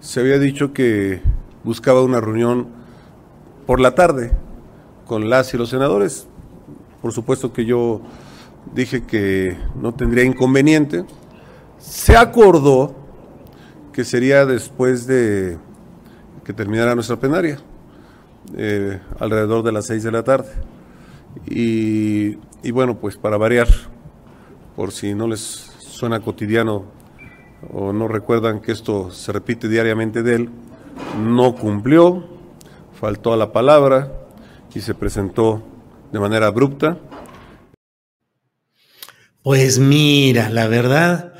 se 0.00 0.20
había 0.20 0.38
dicho 0.38 0.72
que 0.72 1.20
buscaba 1.64 2.02
una 2.02 2.20
reunión 2.20 2.68
por 3.66 3.80
la 3.80 3.94
tarde 3.94 4.32
con 5.06 5.28
las 5.28 5.52
y 5.54 5.56
los 5.56 5.70
senadores. 5.70 6.26
Por 7.02 7.12
supuesto 7.12 7.52
que 7.52 7.64
yo 7.64 8.00
dije 8.74 9.02
que 9.04 9.56
no 9.80 9.94
tendría 9.94 10.24
inconveniente. 10.24 11.04
Se 11.78 12.16
acordó 12.16 12.94
que 13.92 14.04
sería 14.04 14.46
después 14.46 15.06
de 15.06 15.58
que 16.44 16.52
terminara 16.52 16.94
nuestra 16.94 17.16
plenaria, 17.16 17.58
eh, 18.56 19.00
alrededor 19.18 19.62
de 19.62 19.72
las 19.72 19.86
seis 19.86 20.02
de 20.02 20.12
la 20.12 20.22
tarde. 20.22 20.50
Y, 21.46 22.38
y 22.62 22.70
bueno, 22.70 22.98
pues 22.98 23.16
para 23.16 23.36
variar, 23.36 23.68
por 24.76 24.92
si 24.92 25.14
no 25.14 25.26
les 25.26 25.40
suena 25.40 26.20
cotidiano 26.20 26.84
o 27.72 27.92
no 27.92 28.08
recuerdan 28.08 28.60
que 28.60 28.72
esto 28.72 29.10
se 29.10 29.32
repite 29.32 29.68
diariamente 29.68 30.22
de 30.22 30.36
él, 30.36 30.50
no 31.18 31.54
cumplió, 31.54 32.26
faltó 32.98 33.32
a 33.32 33.36
la 33.36 33.52
palabra 33.52 34.12
y 34.74 34.80
se 34.80 34.94
presentó 34.94 35.62
de 36.12 36.20
manera 36.20 36.46
abrupta. 36.46 36.98
Pues 39.42 39.78
mira, 39.78 40.50
la 40.50 40.68
verdad, 40.68 41.34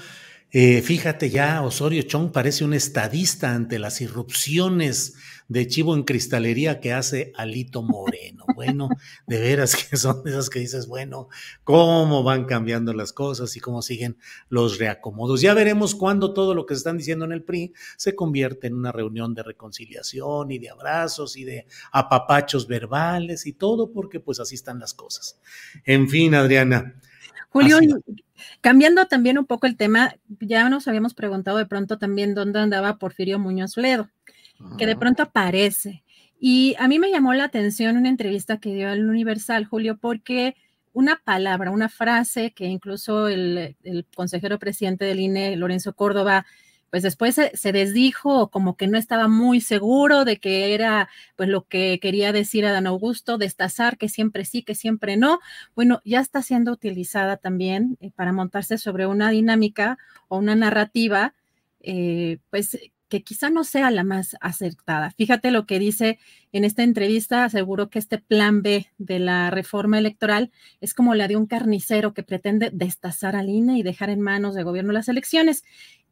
eh, 0.50 0.82
fíjate 0.82 1.30
ya, 1.30 1.62
Osorio 1.62 2.02
Chong 2.02 2.32
parece 2.32 2.64
un 2.64 2.74
estadista 2.74 3.54
ante 3.54 3.78
las 3.78 4.00
irrupciones 4.00 5.14
de 5.48 5.66
chivo 5.66 5.94
en 5.94 6.04
cristalería 6.04 6.78
que 6.78 6.92
hace 6.92 7.32
Alito 7.36 7.82
Moreno. 7.82 8.44
Bueno, 8.54 8.88
de 9.26 9.40
veras 9.40 9.74
que 9.76 9.96
son 9.96 10.22
esas 10.26 10.50
que 10.50 10.60
dices, 10.60 10.86
bueno, 10.86 11.28
cómo 11.64 12.22
van 12.22 12.44
cambiando 12.44 12.92
las 12.92 13.12
cosas 13.12 13.56
y 13.56 13.60
cómo 13.60 13.82
siguen 13.82 14.18
los 14.48 14.78
reacomodos. 14.78 15.40
Ya 15.40 15.54
veremos 15.54 15.94
cuándo 15.94 16.34
todo 16.34 16.54
lo 16.54 16.66
que 16.66 16.74
se 16.74 16.78
están 16.78 16.98
diciendo 16.98 17.24
en 17.24 17.32
el 17.32 17.42
PRI 17.42 17.72
se 17.96 18.14
convierte 18.14 18.66
en 18.66 18.74
una 18.74 18.92
reunión 18.92 19.34
de 19.34 19.42
reconciliación 19.42 20.50
y 20.50 20.58
de 20.58 20.70
abrazos 20.70 21.36
y 21.36 21.44
de 21.44 21.66
apapachos 21.92 22.66
verbales 22.66 23.46
y 23.46 23.54
todo, 23.54 23.90
porque 23.92 24.20
pues 24.20 24.40
así 24.40 24.54
están 24.54 24.78
las 24.78 24.94
cosas. 24.94 25.40
En 25.84 26.08
fin, 26.08 26.34
Adriana. 26.34 26.94
Julio, 27.50 27.78
Cambiando 28.60 29.06
también 29.06 29.38
un 29.38 29.46
poco 29.46 29.66
el 29.66 29.76
tema, 29.76 30.16
ya 30.40 30.68
nos 30.68 30.88
habíamos 30.88 31.14
preguntado 31.14 31.58
de 31.58 31.66
pronto 31.66 31.98
también 31.98 32.34
dónde 32.34 32.60
andaba 32.60 32.98
Porfirio 32.98 33.38
Muñoz 33.38 33.76
Ledo, 33.76 34.10
que 34.76 34.86
de 34.86 34.96
pronto 34.96 35.22
aparece. 35.22 36.04
Y 36.40 36.76
a 36.78 36.88
mí 36.88 36.98
me 36.98 37.10
llamó 37.10 37.34
la 37.34 37.44
atención 37.44 37.96
una 37.96 38.08
entrevista 38.08 38.58
que 38.58 38.74
dio 38.74 38.88
al 38.88 39.08
Universal, 39.08 39.64
Julio, 39.64 39.98
porque 39.98 40.56
una 40.92 41.20
palabra, 41.24 41.70
una 41.70 41.88
frase 41.88 42.52
que 42.52 42.66
incluso 42.66 43.28
el, 43.28 43.76
el 43.82 44.06
consejero 44.14 44.58
presidente 44.58 45.04
del 45.04 45.20
INE, 45.20 45.56
Lorenzo 45.56 45.94
Córdoba, 45.94 46.46
pues 46.90 47.02
después 47.02 47.34
se, 47.34 47.72
desdijo 47.72 48.48
como 48.50 48.76
que 48.76 48.86
no 48.86 48.96
estaba 48.98 49.28
muy 49.28 49.60
seguro 49.60 50.24
de 50.24 50.38
que 50.38 50.74
era 50.74 51.08
pues 51.36 51.48
lo 51.48 51.66
que 51.66 51.98
quería 52.00 52.32
decir 52.32 52.64
a 52.64 52.72
Dan 52.72 52.86
Augusto, 52.86 53.38
destazar 53.38 53.98
que 53.98 54.08
siempre 54.08 54.44
sí, 54.44 54.62
que 54.62 54.74
siempre 54.74 55.16
no. 55.16 55.40
Bueno, 55.74 56.00
ya 56.04 56.20
está 56.20 56.42
siendo 56.42 56.72
utilizada 56.72 57.36
también 57.36 57.98
eh, 58.00 58.10
para 58.14 58.32
montarse 58.32 58.78
sobre 58.78 59.06
una 59.06 59.30
dinámica 59.30 59.98
o 60.28 60.38
una 60.38 60.54
narrativa, 60.54 61.34
eh, 61.80 62.38
pues 62.50 62.78
que 63.08 63.22
quizá 63.22 63.50
no 63.50 63.64
sea 63.64 63.90
la 63.90 64.04
más 64.04 64.36
acertada. 64.40 65.10
Fíjate 65.12 65.50
lo 65.50 65.66
que 65.66 65.78
dice 65.78 66.18
en 66.52 66.64
esta 66.64 66.82
entrevista, 66.82 67.44
aseguró 67.44 67.90
que 67.90 67.98
este 67.98 68.18
plan 68.18 68.62
B 68.62 68.86
de 68.98 69.18
la 69.18 69.50
reforma 69.50 69.98
electoral 69.98 70.50
es 70.80 70.94
como 70.94 71.14
la 71.14 71.28
de 71.28 71.36
un 71.36 71.46
carnicero 71.46 72.14
que 72.14 72.22
pretende 72.22 72.70
destazar 72.72 73.36
al 73.36 73.48
INE 73.48 73.78
y 73.78 73.82
dejar 73.82 74.10
en 74.10 74.20
manos 74.20 74.54
de 74.54 74.62
gobierno 74.62 74.92
las 74.92 75.08
elecciones 75.08 75.64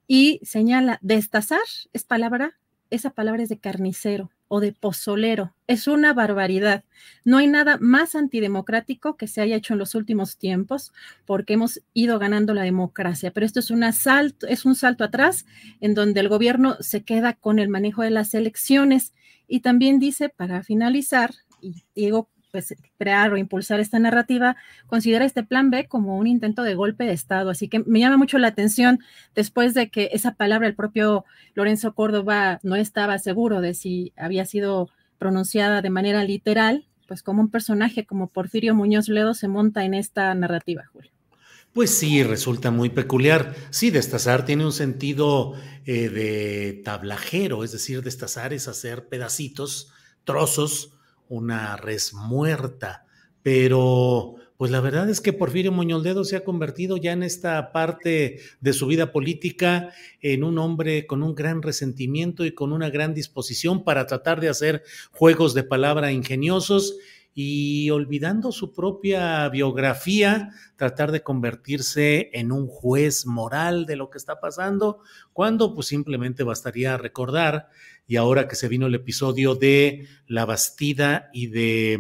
y 0.07 0.41
señala, 0.43 0.99
destazar 1.03 1.61
es 1.93 2.05
palabra, 2.05 2.59
esa 2.91 3.11
palabra 3.11 3.43
es 3.43 3.49
de 3.49 3.59
carnicero 3.59 4.31
o 4.49 4.61
de 4.61 4.73
pozolero. 4.73 5.55
Es 5.67 5.87
una 5.89 6.13
barbaridad. 6.13 6.85
No 7.25 7.39
hay 7.39 7.47
nada 7.47 7.79
más 7.81 8.15
antidemocrático 8.15 9.17
que 9.17 9.27
se 9.27 9.41
haya 9.41 9.57
hecho 9.57 9.73
en 9.73 9.79
los 9.79 9.95
últimos 9.95 10.37
tiempos 10.37 10.93
porque 11.25 11.55
hemos 11.55 11.83
ido 11.95 12.19
ganando 12.19 12.55
la 12.55 12.63
democracia, 12.63 13.31
pero 13.33 13.47
esto 13.47 13.61
es, 13.61 13.71
un 13.71 13.85
asalto, 13.85 14.47
es 14.47 14.65
un 14.65 14.75
salto 14.75 15.05
atrás 15.05 15.47
en 15.81 15.95
donde 15.95 16.21
el 16.21 16.29
gobierno 16.29 16.77
se 16.81 17.03
queda 17.03 17.35
con 17.35 17.59
el 17.59 17.69
manejo 17.69 18.03
de 18.03 18.11
las 18.11 18.35
elecciones 18.35 19.13
y 19.49 19.61
también 19.61 19.99
dice, 19.99 20.29
para 20.29 20.63
finalizar, 20.63 21.33
y 21.61 21.85
digo 21.95 22.29
pues, 22.53 22.75
crear 22.99 23.33
o 23.33 23.37
impulsar 23.37 23.81
esta 23.81 23.99
narrativa, 23.99 24.57
considera 24.87 25.25
este 25.25 25.43
plan 25.43 25.71
B 25.71 25.89
como 25.89 26.17
un 26.17 26.27
intento 26.27 26.63
de 26.63 26.75
golpe 26.75 27.05
de 27.05 27.13
Estado. 27.13 27.51
Así 27.51 27.69
que 27.69 27.81
me 27.81 28.01
llama 28.01 28.17
mucho 28.17 28.39
la 28.39 28.49
atención 28.49 29.01
después 29.35 29.75
de 29.75 29.91
que 29.91 30.11
esa 30.13 30.35
palabra 30.35 30.67
el 30.67 30.75
propio 30.75 31.25
Lorenzo 31.55 31.95
Córdoba 31.95 32.61
no 32.63 32.77
estaba 32.77 33.19
seguro 33.19 33.61
de 33.61 33.75
si 33.75 34.13
había 34.17 34.45
sido 34.47 34.89
pronunciada 35.19 35.83
de 35.83 35.91
manera 35.91 36.25
literal, 36.25 36.87
pues 37.07 37.23
como 37.23 37.43
un 37.43 37.51
personaje 37.51 38.05
como 38.05 38.29
Porfirio 38.29 38.75
Muñoz 38.75 39.09
Ledo 39.09 39.35
se 39.35 39.49
monta 39.49 39.85
en 39.85 39.95
esta 39.95 40.35
narrativa, 40.35 40.85
Julio. 40.93 41.11
Pues 41.73 41.91
sí, 41.91 42.23
resulta 42.23 42.71
muy 42.71 42.89
peculiar. 42.89 43.55
Sí, 43.69 43.91
destazar 43.91 44.47
tiene 44.47 44.65
un 44.65 44.73
sentido 44.73 45.53
eh, 45.85 46.09
de 46.09 46.81
tablajero, 46.83 47.65
es 47.65 47.73
decir, 47.73 48.03
destazar 48.03 48.55
es 48.55 48.67
hacer 48.67 49.09
pedacitos, 49.09 49.93
trozos, 50.25 50.96
una 51.29 51.77
res 51.77 52.15
muerta, 52.15 53.07
pero 53.43 54.37
pues 54.57 54.71
la 54.71 54.81
verdad 54.81 55.11
es 55.11 55.21
que 55.21 55.35
Porfirio 55.35 55.71
Moñoldedo 55.71 56.25
se 56.25 56.37
ha 56.37 56.45
convertido 56.45 56.97
ya 56.97 57.13
en 57.13 57.23
esta 57.23 57.73
parte 57.73 58.41
de 58.61 58.73
su 58.73 58.87
vida 58.87 59.13
política 59.13 59.91
en 60.21 60.45
un 60.45 60.59
hombre 60.59 61.07
con 61.07 61.23
un 61.23 61.35
gran 61.35 61.61
resentimiento 61.61 62.45
y 62.45 62.53
con 62.53 62.73
una 62.73 62.89
gran 62.89 63.13
disposición 63.13 63.85
para 63.85 64.07
tratar 64.07 64.41
de 64.41 64.49
hacer 64.49 64.83
juegos 65.13 65.53
de 65.53 65.63
palabra 65.63 66.11
ingeniosos 66.11 66.97
y 67.39 67.91
olvidando 67.91 68.51
su 68.51 68.73
propia 68.73 69.47
biografía, 69.51 70.53
tratar 70.77 71.13
de 71.13 71.23
convertirse 71.23 72.31
en 72.33 72.51
un 72.51 72.67
juez 72.67 73.27
moral 73.27 73.85
de 73.85 73.97
lo 73.97 74.09
que 74.09 74.17
está 74.17 74.41
pasando, 74.41 75.01
cuando 75.35 75.75
pues 75.75 75.89
simplemente 75.89 76.45
bastaría 76.45 76.97
recordar, 76.97 77.69
y 78.07 78.17
ahora 78.17 78.49
que 78.49 78.57
se 78.57 78.69
vino 78.69 78.87
el 78.87 78.95
episodio 78.95 79.55
de 79.55 80.07
La 80.27 80.45
Bastida 80.45 81.31
y 81.33 81.49
de 81.49 81.99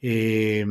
eh, 0.00 0.66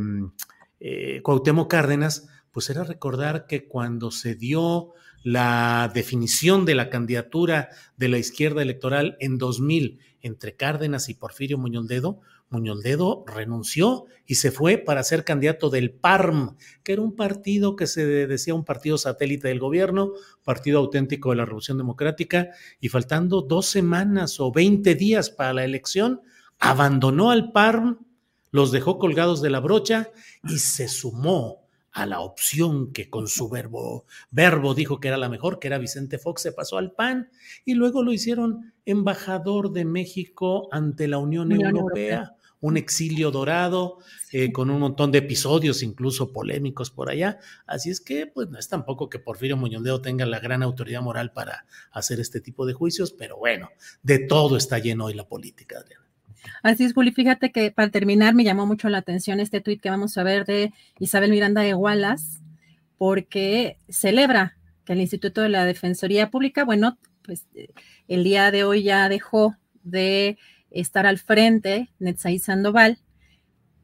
eh, 0.80 1.20
Cuauhtémoc 1.22 1.70
Cárdenas, 1.70 2.28
pues 2.50 2.70
era 2.70 2.84
recordar 2.84 3.46
que 3.46 3.66
cuando 3.66 4.10
se 4.10 4.34
dio 4.34 4.92
la 5.22 5.90
definición 5.94 6.64
de 6.64 6.74
la 6.74 6.90
candidatura 6.90 7.70
de 7.96 8.08
la 8.08 8.18
izquierda 8.18 8.62
electoral 8.62 9.16
en 9.20 9.38
2000 9.38 9.98
entre 10.20 10.54
Cárdenas 10.54 11.08
y 11.08 11.14
Porfirio 11.14 11.58
Muñoz 11.58 11.86
Dedo, 11.86 12.20
Muñoldedo 12.54 13.24
renunció 13.26 14.06
y 14.26 14.36
se 14.36 14.50
fue 14.50 14.78
para 14.78 15.02
ser 15.02 15.24
candidato 15.24 15.68
del 15.70 15.90
PARM, 15.90 16.56
que 16.82 16.94
era 16.94 17.02
un 17.02 17.14
partido 17.14 17.76
que 17.76 17.86
se 17.86 18.06
decía 18.26 18.54
un 18.54 18.64
partido 18.64 18.96
satélite 18.96 19.48
del 19.48 19.60
gobierno, 19.60 20.12
partido 20.44 20.78
auténtico 20.78 21.30
de 21.30 21.36
la 21.36 21.44
Revolución 21.44 21.76
Democrática, 21.76 22.50
y 22.80 22.88
faltando 22.88 23.42
dos 23.42 23.66
semanas 23.66 24.40
o 24.40 24.52
20 24.52 24.94
días 24.94 25.30
para 25.30 25.52
la 25.52 25.64
elección, 25.64 26.22
abandonó 26.58 27.30
al 27.30 27.52
PARM, 27.52 27.98
los 28.50 28.70
dejó 28.70 28.98
colgados 28.98 29.42
de 29.42 29.50
la 29.50 29.60
brocha 29.60 30.10
y 30.44 30.58
se 30.58 30.88
sumó 30.88 31.64
a 31.90 32.06
la 32.06 32.20
opción 32.20 32.92
que 32.92 33.08
con 33.08 33.28
su 33.28 33.48
verbo, 33.48 34.04
verbo 34.30 34.74
dijo 34.74 34.98
que 34.98 35.08
era 35.08 35.16
la 35.16 35.28
mejor, 35.28 35.58
que 35.58 35.68
era 35.68 35.78
Vicente 35.78 36.18
Fox, 36.18 36.42
se 36.42 36.52
pasó 36.52 36.76
al 36.76 36.92
PAN 36.92 37.30
y 37.64 37.74
luego 37.74 38.02
lo 38.02 38.12
hicieron 38.12 38.72
embajador 38.84 39.72
de 39.72 39.84
México 39.84 40.68
ante 40.72 41.06
la 41.06 41.18
Unión, 41.18 41.52
Europea 41.52 42.34
un 42.64 42.78
exilio 42.78 43.30
dorado, 43.30 43.98
eh, 44.32 44.50
con 44.50 44.70
un 44.70 44.80
montón 44.80 45.12
de 45.12 45.18
episodios 45.18 45.82
incluso 45.82 46.32
polémicos 46.32 46.90
por 46.90 47.10
allá. 47.10 47.38
Así 47.66 47.90
es 47.90 48.00
que, 48.00 48.26
pues 48.26 48.48
no 48.48 48.58
es 48.58 48.70
tampoco 48.70 49.10
que 49.10 49.18
Porfirio 49.18 49.58
Muñoz 49.58 50.00
tenga 50.00 50.24
la 50.24 50.40
gran 50.40 50.62
autoridad 50.62 51.02
moral 51.02 51.30
para 51.32 51.66
hacer 51.92 52.20
este 52.20 52.40
tipo 52.40 52.64
de 52.64 52.72
juicios, 52.72 53.12
pero 53.12 53.36
bueno, 53.36 53.68
de 54.02 54.18
todo 54.18 54.56
está 54.56 54.78
lleno 54.78 55.04
hoy 55.04 55.14
la 55.14 55.28
política, 55.28 55.76
Adriana. 55.78 56.06
Así 56.62 56.84
es, 56.84 56.94
Juli. 56.94 57.12
Fíjate 57.12 57.52
que 57.52 57.70
para 57.70 57.90
terminar 57.90 58.34
me 58.34 58.44
llamó 58.44 58.64
mucho 58.64 58.88
la 58.88 58.96
atención 58.96 59.40
este 59.40 59.60
tuit 59.60 59.82
que 59.82 59.90
vamos 59.90 60.16
a 60.16 60.22
ver 60.22 60.46
de 60.46 60.72
Isabel 60.98 61.32
Miranda 61.32 61.60
de 61.60 61.74
Wallace, 61.74 62.40
porque 62.96 63.76
celebra 63.90 64.56
que 64.86 64.94
el 64.94 65.02
Instituto 65.02 65.42
de 65.42 65.50
la 65.50 65.66
Defensoría 65.66 66.30
Pública, 66.30 66.64
bueno, 66.64 66.96
pues 67.20 67.44
el 68.08 68.24
día 68.24 68.50
de 68.50 68.64
hoy 68.64 68.84
ya 68.84 69.10
dejó 69.10 69.54
de 69.82 70.38
estar 70.74 71.06
al 71.06 71.18
frente, 71.18 71.90
Netzaí 71.98 72.38
Sandoval, 72.38 72.98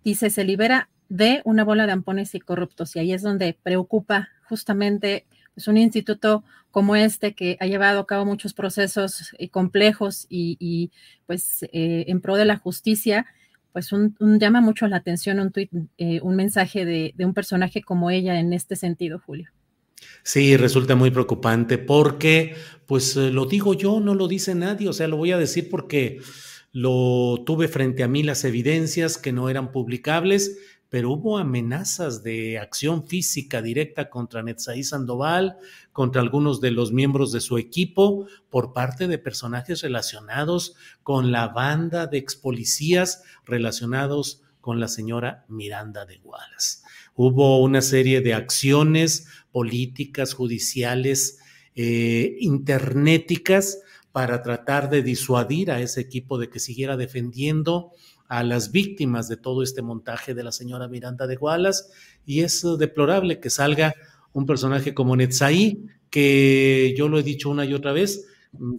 dice, 0.04 0.30
se 0.30 0.44
libera 0.44 0.90
de 1.08 1.42
una 1.44 1.64
bola 1.64 1.86
de 1.86 1.92
ampones 1.92 2.34
y 2.34 2.40
corruptos. 2.40 2.94
Y 2.96 3.00
ahí 3.00 3.12
es 3.12 3.22
donde 3.22 3.58
preocupa 3.62 4.28
justamente 4.48 5.26
pues, 5.54 5.68
un 5.68 5.76
instituto 5.76 6.44
como 6.70 6.96
este 6.96 7.34
que 7.34 7.56
ha 7.60 7.66
llevado 7.66 8.00
a 8.00 8.06
cabo 8.06 8.24
muchos 8.24 8.54
procesos 8.54 9.34
eh, 9.38 9.48
complejos 9.48 10.26
y, 10.28 10.90
pues 11.26 11.64
eh, 11.64 12.04
en 12.06 12.20
pro 12.20 12.36
de 12.36 12.44
la 12.44 12.56
justicia, 12.56 13.26
pues 13.72 13.92
un, 13.92 14.16
llama 14.38 14.60
mucho 14.60 14.86
la 14.86 14.96
atención 14.96 15.40
un 15.40 15.50
tweet, 15.50 15.68
eh, 15.98 16.20
un 16.22 16.36
mensaje 16.36 16.84
de, 16.84 17.12
de 17.16 17.24
un 17.24 17.34
personaje 17.34 17.82
como 17.82 18.10
ella 18.10 18.38
en 18.38 18.52
este 18.52 18.76
sentido, 18.76 19.20
Julio. 19.24 19.50
Sí, 20.22 20.56
resulta 20.56 20.94
muy 20.94 21.10
preocupante 21.10 21.76
porque, 21.76 22.54
pues 22.86 23.16
lo 23.16 23.46
digo 23.46 23.74
yo, 23.74 24.00
no 24.00 24.14
lo 24.14 24.28
dice 24.28 24.54
nadie, 24.54 24.88
o 24.88 24.92
sea, 24.92 25.08
lo 25.08 25.16
voy 25.16 25.32
a 25.32 25.38
decir 25.38 25.68
porque 25.68 26.20
lo 26.72 27.42
tuve 27.44 27.68
frente 27.68 28.02
a 28.02 28.08
mí 28.08 28.22
las 28.22 28.44
evidencias 28.44 29.18
que 29.18 29.32
no 29.32 29.48
eran 29.48 29.72
publicables, 29.72 30.58
pero 30.88 31.12
hubo 31.12 31.38
amenazas 31.38 32.24
de 32.24 32.58
acción 32.58 33.06
física 33.06 33.62
directa 33.62 34.10
contra 34.10 34.42
Netzaí 34.42 34.82
Sandoval, 34.82 35.56
contra 35.92 36.20
algunos 36.20 36.60
de 36.60 36.72
los 36.72 36.92
miembros 36.92 37.30
de 37.32 37.40
su 37.40 37.58
equipo, 37.58 38.26
por 38.50 38.72
parte 38.72 39.06
de 39.06 39.18
personajes 39.18 39.82
relacionados 39.82 40.74
con 41.04 41.30
la 41.30 41.48
banda 41.48 42.06
de 42.06 42.18
ex 42.18 42.34
policías 42.34 43.22
relacionados 43.44 44.42
con 44.60 44.80
la 44.80 44.88
señora 44.88 45.44
Miranda 45.48 46.04
de 46.06 46.20
Wallace. 46.24 46.80
Hubo 47.14 47.60
una 47.62 47.82
serie 47.82 48.20
de 48.20 48.34
acciones 48.34 49.28
políticas, 49.52 50.34
judiciales, 50.34 51.38
eh, 51.76 52.36
internéticas, 52.40 53.78
para 54.12 54.42
tratar 54.42 54.90
de 54.90 55.02
disuadir 55.02 55.70
a 55.70 55.80
ese 55.80 56.00
equipo 56.00 56.38
de 56.38 56.48
que 56.48 56.58
siguiera 56.58 56.96
defendiendo 56.96 57.92
a 58.28 58.44
las 58.44 58.70
víctimas 58.70 59.28
de 59.28 59.36
todo 59.36 59.62
este 59.62 59.82
montaje 59.82 60.34
de 60.34 60.44
la 60.44 60.52
señora 60.52 60.88
Miranda 60.88 61.26
de 61.26 61.36
Gualas. 61.36 61.90
Y 62.24 62.40
es 62.40 62.64
deplorable 62.78 63.40
que 63.40 63.50
salga 63.50 63.94
un 64.32 64.46
personaje 64.46 64.94
como 64.94 65.16
Netzaí, 65.16 65.86
que 66.10 66.94
yo 66.96 67.08
lo 67.08 67.18
he 67.18 67.22
dicho 67.22 67.50
una 67.50 67.64
y 67.64 67.74
otra 67.74 67.92
vez, 67.92 68.26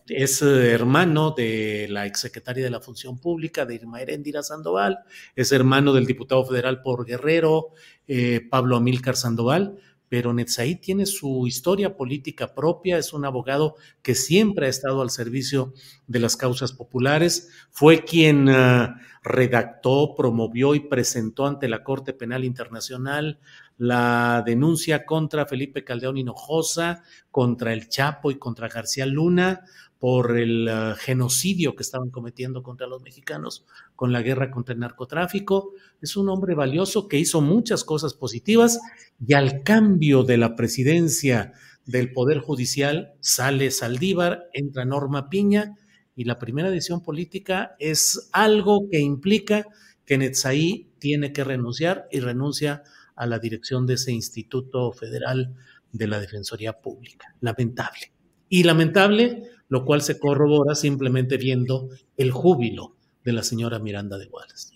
es 0.08 0.42
hermano 0.42 1.32
de 1.32 1.88
la 1.90 2.06
exsecretaria 2.06 2.64
de 2.64 2.70
la 2.70 2.82
Función 2.82 3.20
Pública, 3.20 3.66
de 3.66 3.76
Irma 3.76 4.02
Heréndira 4.02 4.44
Sandoval, 4.44 5.00
es 5.36 5.52
hermano 5.52 5.94
del 5.94 6.06
diputado 6.06 6.46
federal 6.46 6.82
por 6.82 7.06
Guerrero, 7.06 7.70
eh, 8.08 8.42
Pablo 8.50 8.76
Amílcar 8.76 9.16
Sandoval, 9.16 9.78
pero 10.12 10.34
Netzaí 10.34 10.76
tiene 10.76 11.06
su 11.06 11.48
historia 11.48 11.96
política 11.96 12.54
propia, 12.54 12.98
es 12.98 13.14
un 13.14 13.24
abogado 13.24 13.78
que 14.02 14.14
siempre 14.14 14.66
ha 14.66 14.70
estado 14.70 15.02
al 15.02 15.10
servicio 15.10 15.74
de 16.06 16.20
las 16.20 16.36
causas 16.36 16.74
populares, 16.74 17.48
fue 17.70 18.04
quien 18.04 18.50
ah, 18.50 19.00
redactó, 19.24 20.14
promovió 20.14 20.76
y 20.76 20.82
presentó 20.82 21.46
ante 21.46 21.70
la 21.70 21.86
Corte 21.86 22.12
Penal 22.12 22.44
Internacional 22.44 23.40
la 23.78 24.44
denuncia 24.46 25.06
contra 25.06 25.46
Felipe 25.46 25.86
Caldeón 25.86 26.18
Hinojosa, 26.18 27.04
contra 27.32 27.72
el 27.72 27.88
Chapo 27.88 28.32
y 28.32 28.36
contra 28.38 28.68
García 28.68 29.06
Luna 29.06 29.62
por 30.02 30.36
el 30.36 30.68
uh, 30.68 30.96
genocidio 30.98 31.76
que 31.76 31.84
estaban 31.84 32.10
cometiendo 32.10 32.64
contra 32.64 32.88
los 32.88 33.04
mexicanos 33.04 33.68
con 33.96 34.12
la 34.12 34.24
guerra 34.24 34.50
contra 34.50 34.74
el 34.74 34.80
narcotráfico. 34.80 35.74
Es 36.02 36.18
un 36.18 36.28
hombre 36.30 36.56
valioso 36.56 37.08
que 37.08 37.20
hizo 37.20 37.40
muchas 37.40 37.84
cosas 37.84 38.16
positivas 38.16 38.80
y 39.24 39.36
al 39.36 39.62
cambio 39.62 40.24
de 40.24 40.38
la 40.38 40.56
presidencia 40.56 41.54
del 41.86 42.12
Poder 42.14 42.40
Judicial 42.40 43.14
sale 43.20 43.70
Saldívar, 43.70 44.50
entra 44.54 44.86
Norma 44.86 45.30
Piña 45.30 45.78
y 46.16 46.24
la 46.24 46.40
primera 46.40 46.72
decisión 46.72 47.04
política 47.04 47.76
es 47.78 48.28
algo 48.34 48.88
que 48.90 49.02
implica 49.02 49.68
que 50.04 50.18
Netzaí 50.18 50.90
tiene 50.98 51.32
que 51.32 51.44
renunciar 51.44 52.08
y 52.10 52.22
renuncia 52.22 52.82
a 53.16 53.28
la 53.28 53.38
dirección 53.38 53.86
de 53.86 53.94
ese 53.94 54.12
Instituto 54.12 54.92
Federal 54.94 55.54
de 55.92 56.08
la 56.08 56.20
Defensoría 56.20 56.74
Pública. 56.74 57.36
Lamentable. 57.40 58.12
Y 58.50 58.64
lamentable, 58.64 59.44
lo 59.72 59.86
cual 59.86 60.02
se 60.02 60.20
corrobora 60.20 60.76
simplemente 60.76 61.38
viendo 61.38 61.90
el 62.18 62.32
júbilo 62.32 62.98
de 63.24 63.32
la 63.32 63.42
señora 63.42 63.80
Miranda 63.80 64.18
de 64.18 64.28
Wallace. 64.28 64.76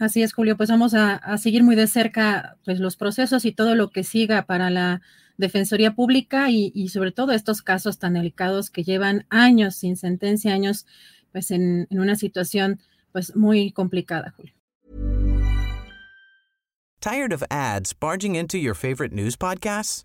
Así 0.00 0.22
es, 0.22 0.32
Julio, 0.32 0.56
pues 0.56 0.68
vamos 0.68 0.92
a, 0.92 1.38
seguir 1.38 1.62
muy 1.62 1.76
de 1.76 1.86
cerca 1.86 2.56
pues, 2.64 2.80
los 2.80 2.96
procesos 2.96 3.44
y 3.44 3.52
todo 3.52 3.76
lo 3.76 3.90
que 3.90 4.02
siga 4.02 4.42
para 4.42 4.70
la 4.70 5.02
Defensoría 5.38 5.94
Pública 5.94 6.50
y, 6.50 6.88
sobre 6.88 7.12
todo 7.12 7.30
estos 7.30 7.62
casos 7.62 8.00
tan 8.00 8.14
delicados 8.14 8.70
que 8.70 8.82
llevan 8.82 9.24
años 9.30 9.76
sin 9.76 9.96
sentencia, 9.96 10.52
años 10.52 10.84
pues 11.30 11.52
en, 11.52 11.86
en 11.88 12.00
una 12.00 12.16
situación 12.16 12.80
pues 13.12 13.36
muy 13.36 13.70
complicada, 13.70 14.34
Julio. 14.36 14.52
Tired 17.00 17.32
of 17.32 17.44
ads 17.50 17.92
barging 17.92 18.34
into 18.34 18.58
your 18.58 18.74
favorite 18.74 19.14
news 19.14 19.36
podcasts? 19.36 20.04